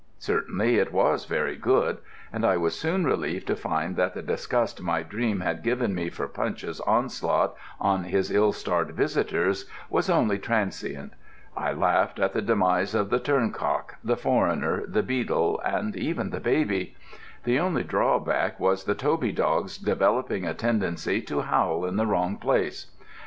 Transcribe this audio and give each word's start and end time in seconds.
Certainly 0.17 0.77
it 0.77 0.91
was 0.91 1.25
very 1.25 1.55
good; 1.55 1.99
and 2.33 2.43
I 2.43 2.57
was 2.57 2.73
soon 2.75 3.05
relieved 3.05 3.45
to 3.45 3.55
find 3.55 3.95
that 3.97 4.15
the 4.15 4.23
disgust 4.23 4.81
my 4.81 5.03
dream 5.03 5.41
had 5.41 5.61
given 5.61 5.93
me 5.93 6.09
for 6.09 6.27
Punch's 6.27 6.79
onslaughts 6.81 7.55
on 7.79 8.05
his 8.05 8.31
ill 8.31 8.51
starred 8.51 8.93
visitors 8.95 9.69
was 9.91 10.09
only 10.09 10.39
transient. 10.39 11.13
I 11.55 11.71
laughed 11.73 12.17
at 12.17 12.33
the 12.33 12.41
demise 12.41 12.95
of 12.95 13.11
the 13.11 13.19
Turncock, 13.19 13.93
the 14.03 14.17
Foreigner, 14.17 14.87
the 14.87 15.03
Beadle, 15.03 15.61
and 15.63 15.95
even 15.95 16.31
the 16.31 16.39
baby. 16.39 16.95
The 17.43 17.59
only 17.59 17.83
drawback 17.83 18.59
was 18.59 18.85
the 18.85 18.95
Toby 18.95 19.31
dog's 19.31 19.77
developing 19.77 20.47
a 20.47 20.55
tendency 20.55 21.21
to 21.21 21.41
howl 21.41 21.85
in 21.85 21.97
the 21.97 22.07
wrong 22.07 22.37
place. 22.37 22.87